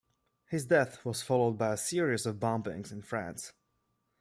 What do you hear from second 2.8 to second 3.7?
in France.